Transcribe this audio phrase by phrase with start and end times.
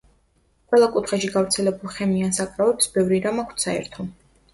[0.69, 4.07] ყველა კუთხეში გავრცელებულ ხემიან საკრავებს ბევრი რამ აქვთ საერთო.